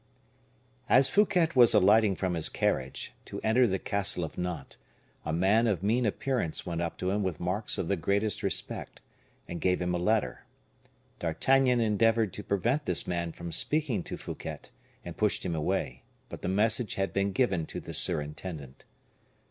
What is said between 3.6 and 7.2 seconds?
the castle of Nantes, a man of mean appearance went up to